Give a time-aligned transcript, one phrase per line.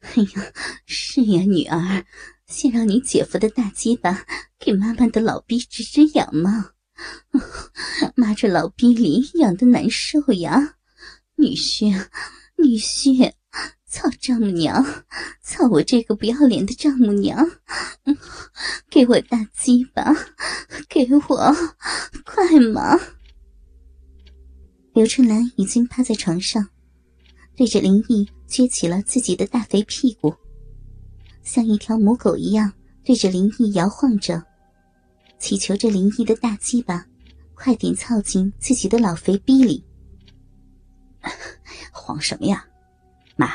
[0.00, 0.52] 哎呀，
[0.86, 2.04] 是呀，女儿，
[2.46, 4.24] 先让你姐夫的大鸡巴
[4.58, 6.70] 给妈妈的老逼止止痒嘛。
[8.16, 10.76] 妈这老逼里痒的难受呀，
[11.36, 11.90] 女婿，
[12.56, 13.32] 女婿，
[13.86, 14.84] 操丈母娘，
[15.42, 17.48] 操我这个不要脸的丈母娘，
[18.90, 20.14] 给我大鸡巴，
[20.88, 21.56] 给我，
[22.24, 22.98] 快嘛！
[24.94, 26.68] 刘春兰已经趴在床上，
[27.58, 30.32] 对着林毅撅起了自己的大肥屁股，
[31.42, 32.72] 像一条母狗一样
[33.04, 34.40] 对着林毅摇晃着。
[35.40, 37.04] 祈求着林毅的大鸡巴，
[37.56, 39.84] 快点操进自己的老肥逼里。
[41.90, 42.64] 慌什么呀，
[43.34, 43.52] 妈！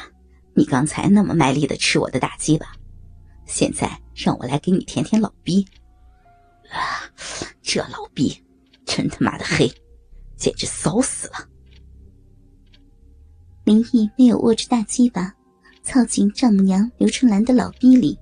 [0.53, 2.75] 你刚才那么卖力的吃我的大鸡巴，
[3.45, 5.65] 现在让我来给你舔舔老逼。
[6.69, 7.09] 啊，
[7.63, 8.37] 这老逼
[8.85, 9.71] 真他妈的黑，
[10.35, 11.47] 简直骚死了！
[13.73, 15.33] 林毅没有握着大鸡巴，
[15.81, 18.15] 操进丈母娘刘春兰的老逼里，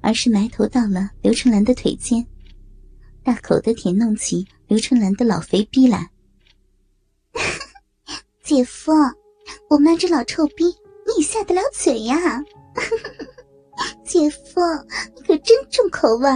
[0.00, 2.24] 而是埋头到了刘春兰的腿间。
[3.24, 6.08] 大口的舔弄起刘春兰的老肥逼来，
[8.44, 8.92] 姐夫，
[9.68, 10.66] 我妈这老臭逼，
[11.16, 12.40] 你下得了嘴呀？
[14.06, 14.60] 姐夫，
[15.16, 16.28] 你可真重口味。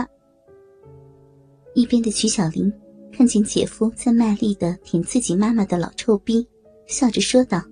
[1.76, 2.72] 一边的曲小玲
[3.12, 6.44] 看见姐夫在卖力的舔自己妈妈的老臭逼，
[6.88, 7.62] 笑着说道：“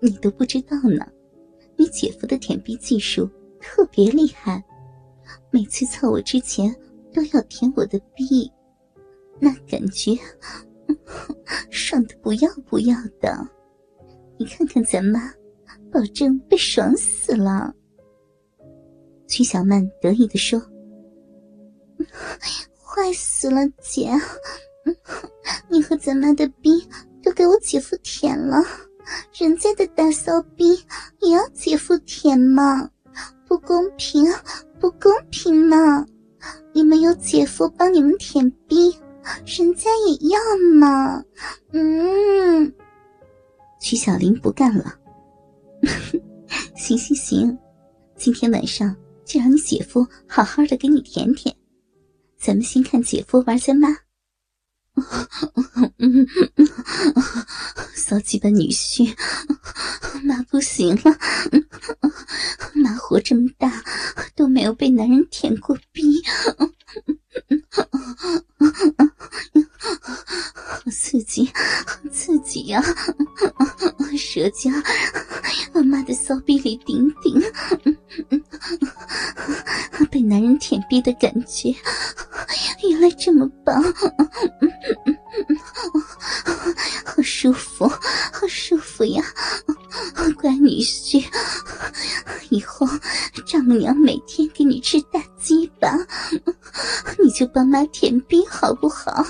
[0.00, 1.06] 你都不知道呢，
[1.76, 3.28] 你姐夫的舔逼技术
[3.60, 4.62] 特别厉害，
[5.50, 6.74] 每次操我之前。”
[7.14, 8.50] 都要舔我的逼，
[9.38, 10.18] 那感觉
[11.70, 13.48] 爽的不要不要的。
[14.36, 15.32] 你看看咱妈，
[15.92, 17.72] 保证被爽死了。
[19.28, 20.60] 曲小曼得意的说
[22.82, 24.10] ：“坏死了，姐！
[25.70, 26.84] 你和咱妈的逼
[27.22, 28.56] 都给我姐夫舔了，
[29.38, 30.78] 人家的大骚逼
[31.20, 32.88] 也要姐夫舔吗？
[33.48, 34.24] 不公平，
[34.78, 36.06] 不公平嘛！”
[36.72, 38.96] 你们有姐夫帮你们舔逼，
[39.46, 40.38] 人家也要
[40.74, 41.22] 嘛。
[41.72, 42.72] 嗯，
[43.80, 44.94] 曲小林不干了。
[46.76, 47.58] 行行行，
[48.16, 48.94] 今天晚上
[49.24, 51.54] 就让你姐夫好好的给你舔舔。
[52.38, 53.88] 咱们先看姐夫玩咱妈。
[57.94, 59.14] 骚鸡巴女婿，
[60.22, 61.02] 妈不行了。
[62.74, 63.82] 妈活这么大
[64.34, 66.70] 都没有被男人舔过逼，好
[70.90, 72.82] 刺激，好刺激呀！
[74.16, 74.72] 舌尖
[75.72, 77.42] 往妈的骚逼里顶顶，
[80.10, 81.74] 被男人舔逼的感觉
[82.82, 83.82] 原来这么棒，
[87.04, 89.22] 好舒服，好舒服呀！
[90.40, 91.24] 乖女婿，
[92.50, 92.86] 以后
[93.46, 95.96] 丈母娘每天给你吃大鸡巴，
[97.22, 99.24] 你就帮妈舔逼好不好？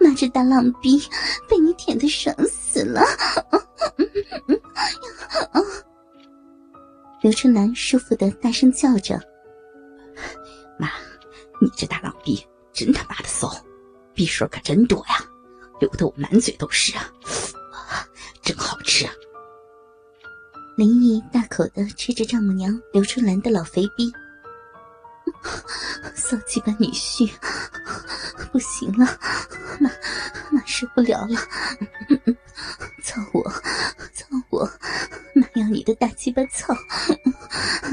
[0.00, 1.00] 妈这大浪逼
[1.48, 3.02] 被你舔的爽死了！
[7.22, 9.20] 刘春兰舒服的大声叫着：“，
[11.62, 13.48] 你这大浪逼真他妈的骚，
[14.12, 15.24] 逼水可真多呀，
[15.78, 17.08] 流得我满嘴都是啊！”
[18.42, 19.08] 真好吃！
[20.76, 24.12] 林毅大口的吃着丈母娘刘春兰的老肥逼，
[26.16, 27.30] 骚鸡巴女婿，
[28.50, 29.06] 不行了，
[29.78, 29.88] 妈
[30.50, 31.36] 妈受不了了，
[33.04, 33.48] 操我，
[34.12, 34.68] 操我，
[35.36, 36.74] 妈要你的大鸡巴操，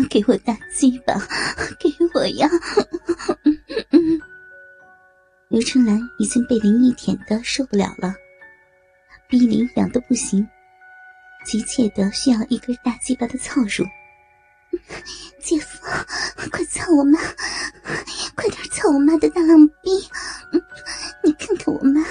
[0.10, 1.14] 给我大鸡巴，
[1.80, 2.50] 给我呀！
[5.50, 8.14] 刘春兰已经被林毅舔的受不了了。
[9.28, 10.48] 逼林痒的不行，
[11.44, 13.84] 急切的需要一根大鸡巴的操乳。
[15.42, 15.80] 姐夫，
[16.52, 17.20] 快操我妈！
[18.36, 19.90] 快点操我妈的大浪逼！
[21.26, 22.04] 你看看我妈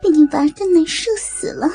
[0.00, 1.68] 被你玩的难受死了，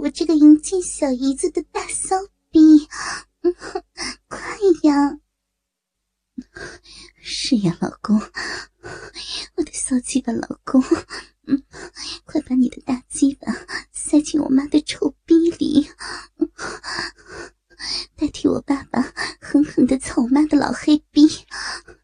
[0.00, 2.16] 我这个淫贱小姨子的大骚
[2.50, 2.88] 逼！
[4.28, 4.40] 快
[4.82, 5.18] 呀！
[7.20, 8.18] 是呀，老公，
[9.56, 10.82] 我的骚鸡巴老公，
[11.46, 11.62] 嗯，
[12.24, 13.52] 快把你的大鸡巴
[13.92, 15.86] 塞进我妈的臭逼里，
[18.16, 19.02] 代替我爸爸
[19.38, 21.28] 狠狠的操我妈的老黑逼，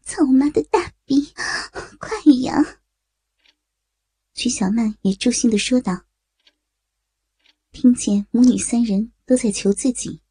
[0.03, 1.33] 操我妈的大逼，
[1.97, 2.79] 快呀！
[4.35, 6.03] 曲小曼也助兴的说道。
[7.79, 10.23] 听见母女三人都在求自己，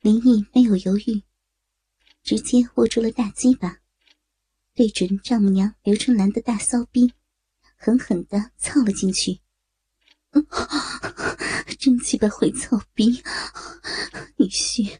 [0.00, 1.24] 林毅没有犹豫，
[2.22, 3.78] 直接握住了大鸡巴，
[4.72, 7.12] 对准丈母娘刘春兰的大骚逼，
[7.76, 9.40] 狠狠的操了进去。
[11.76, 13.20] 真鸡巴会操逼，
[14.36, 14.96] 女婿，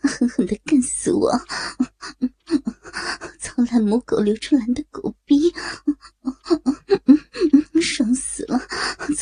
[0.00, 1.30] 狠狠的干死我！
[3.38, 5.52] 操烂母狗刘春兰的狗逼，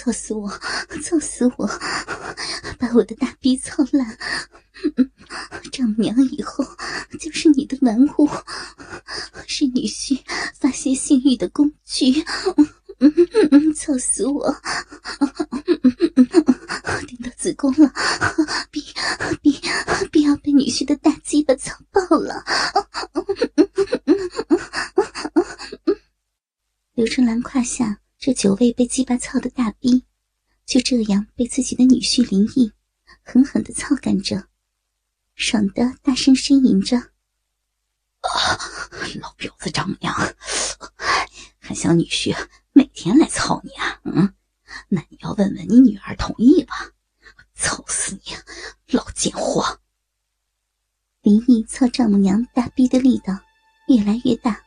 [0.05, 0.51] 操死我！
[1.03, 1.67] 操死我！
[2.79, 4.19] 把我的大逼操烂！
[5.73, 6.63] 丈母娘以后
[7.19, 8.29] 就是你的玩物，
[9.47, 10.21] 是女婿
[10.61, 12.23] 发泄性欲的工具。
[13.75, 14.55] 操死我！
[17.07, 17.91] 顶到子宫了，
[18.71, 18.85] 逼
[19.41, 19.59] 逼
[20.13, 22.45] 逼要被女婿的大鸡巴操爆了！
[26.93, 30.05] 刘春兰胯下这久未被鸡巴操的大逼，
[30.67, 32.71] 就这样被自己的女婿林毅
[33.23, 34.49] 狠狠的操干着，
[35.35, 36.99] 爽的大声呻吟着
[38.21, 38.29] ：“啊，
[39.19, 40.15] 老婊子丈母娘，
[41.59, 42.37] 还想女婿？”
[42.75, 44.35] 每天来操你啊，嗯，
[44.89, 46.91] 那你要问问你女儿同意吧？
[47.55, 48.37] 操死你，
[48.89, 49.81] 老贱货！
[51.23, 53.39] 林毅操丈母娘大逼的力道
[53.89, 54.63] 越来越大，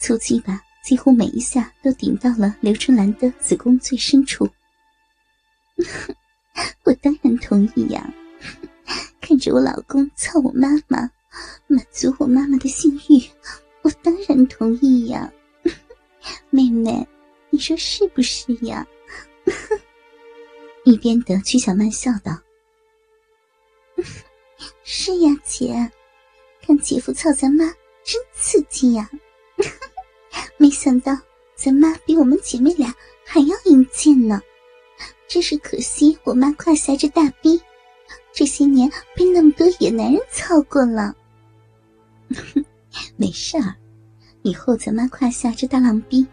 [0.00, 4.48] 粗鸡巴几乎每一下都顶到了刘春兰的子宫最深处。
[6.84, 8.08] 我当然同意呀，
[9.20, 11.10] 看着我老公操我妈妈，
[11.66, 13.20] 满足我妈妈的性欲，
[13.82, 15.28] 我当然同意呀。
[16.50, 17.04] 妹妹，
[17.50, 18.86] 你说是不是呀？
[20.86, 22.40] 一边的曲小曼笑道
[24.86, 25.90] ：“是呀，姐，
[26.64, 27.64] 看姐夫操咱妈
[28.04, 29.10] 真刺激呀！
[30.56, 31.16] 没想到
[31.54, 32.94] 咱妈比我们姐妹俩
[33.24, 34.40] 还要英俊呢，
[35.28, 37.60] 真是可惜我妈胯下这大逼，
[38.32, 41.14] 这些年被那么多野男人操过了。
[43.16, 43.74] 没事儿。”
[44.42, 46.24] 以后咱妈胯下这大浪逼，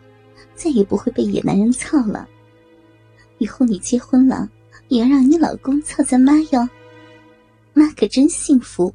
[0.55, 2.29] 再也不会被野男人操了。
[3.39, 4.47] 以后你结婚了，
[4.87, 6.69] 也要让你老公操咱妈哟。
[7.73, 8.93] 妈可真幸福，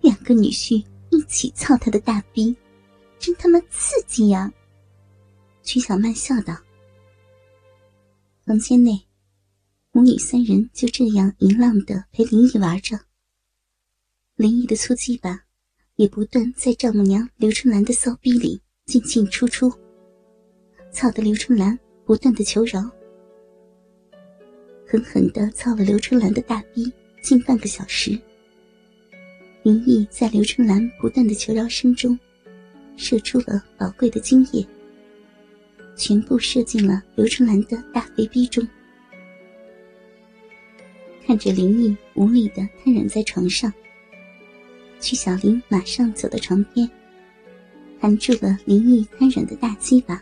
[0.00, 2.56] 两个女婿一起操他的大逼，
[3.18, 4.52] 真他妈刺激呀！
[5.62, 6.56] 曲小曼笑道。
[8.44, 9.06] 房间内，
[9.92, 12.98] 母女三人就这样淫浪的陪林毅玩着。
[14.36, 15.44] 林毅的粗鸡巴。
[15.96, 19.68] 也不断在丈母娘刘春兰的骚逼里进进出出，
[20.92, 22.88] 操的刘春兰不断的求饶，
[24.86, 26.88] 狠狠的操了刘春兰的大逼
[27.20, 28.16] 近半个小时。
[29.64, 32.16] 林毅在刘春兰不断的求饶声中，
[32.98, 34.66] 射出了宝贵的精液，
[35.96, 38.66] 全部射进了刘春兰的大肥逼中。
[41.24, 43.72] 看着林毅无力的瘫软在床上。
[44.98, 46.90] 曲小玲马上走到床边，
[48.00, 50.20] 含住了林毅瘫软的大鸡巴，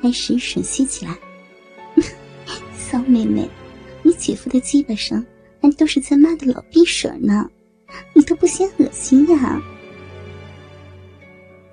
[0.00, 1.18] 开始吮吸起来。
[2.78, 3.50] 骚妹妹，
[4.02, 5.24] 你姐夫的鸡巴上
[5.60, 7.50] 还都是咱妈的老逼水呢，
[8.14, 9.60] 你都不嫌恶心呀？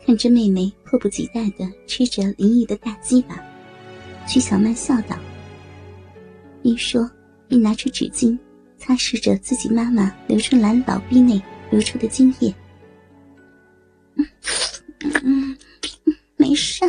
[0.05, 3.39] 看着妹妹迫不及待的吃着林毅的大鸡巴，
[4.27, 5.17] 曲小曼笑道
[6.63, 7.09] ：“一说，
[7.49, 8.37] 一拿出纸巾
[8.77, 11.41] 擦拭着自己妈妈刘春兰老逼内。”
[11.71, 12.53] 流出的精液，
[14.19, 14.27] 嗯
[15.23, 15.57] 嗯，
[16.35, 16.83] 没事，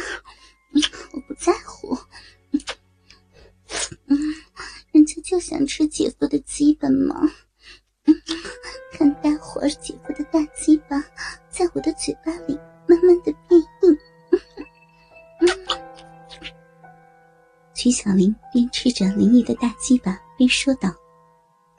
[17.83, 20.89] 曲小玲边吃着林毅的大鸡巴边说道。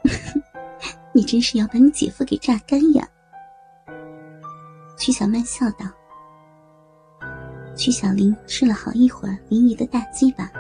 [1.16, 3.08] 你真是要把你姐夫给榨干呀！
[5.00, 5.86] 曲小曼笑道。
[7.74, 10.52] 曲小玲吃了好一会儿林姨的大鸡巴，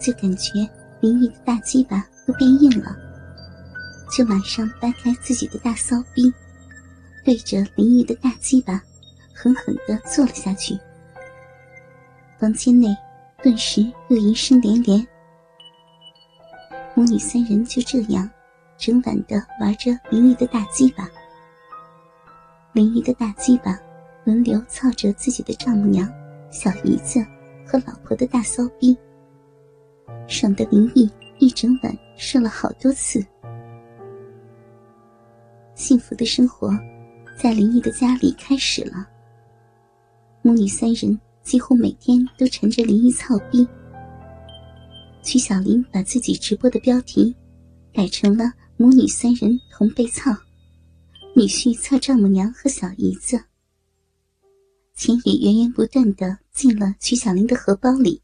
[0.00, 0.68] 就感觉
[0.98, 2.96] 林姨的大鸡巴都变硬了，
[4.10, 6.34] 就马上掰开自己的大骚逼，
[7.24, 8.82] 对着林姨的大鸡巴
[9.32, 10.76] 狠狠的坐了下去。
[12.40, 12.88] 房间内
[13.42, 15.04] 顿时又淫声连连，
[16.94, 18.28] 母女三人就这样。
[18.78, 21.08] 整晚的玩着林毅的大鸡巴，
[22.72, 23.78] 林毅的大鸡巴
[24.24, 26.08] 轮流操着自己的丈母娘、
[26.50, 27.24] 小姨子
[27.64, 28.96] 和老婆的大骚逼，
[30.26, 31.08] 爽的林毅
[31.38, 33.24] 一整晚射了好多次。
[35.76, 36.76] 幸福的生活
[37.38, 39.08] 在林毅的家里开始了。
[40.42, 43.66] 母女三人几乎每天都缠着林一操逼。
[45.22, 47.34] 曲小林把自己直播的标题
[47.92, 48.52] 改成了。
[48.78, 50.32] 母女三人同被操，
[51.36, 53.40] 女婿操丈母娘和小姨子。
[54.96, 58.21] 钱也源源不断的进了曲小林的荷包里。